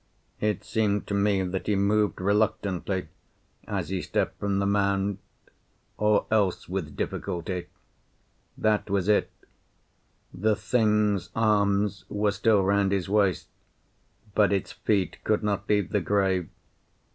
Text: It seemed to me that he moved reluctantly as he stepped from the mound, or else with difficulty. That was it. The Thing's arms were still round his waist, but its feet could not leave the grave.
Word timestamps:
It 0.39 0.63
seemed 0.63 1.05
to 1.05 1.13
me 1.13 1.43
that 1.43 1.67
he 1.67 1.75
moved 1.75 2.19
reluctantly 2.19 3.07
as 3.67 3.89
he 3.89 4.01
stepped 4.01 4.39
from 4.39 4.57
the 4.57 4.65
mound, 4.65 5.19
or 5.95 6.25
else 6.31 6.67
with 6.67 6.95
difficulty. 6.97 7.67
That 8.57 8.89
was 8.89 9.07
it. 9.07 9.29
The 10.33 10.55
Thing's 10.55 11.29
arms 11.35 12.05
were 12.09 12.31
still 12.31 12.63
round 12.63 12.91
his 12.91 13.09
waist, 13.09 13.47
but 14.33 14.51
its 14.51 14.71
feet 14.71 15.23
could 15.23 15.43
not 15.43 15.69
leave 15.69 15.91
the 15.91 16.01
grave. 16.01 16.49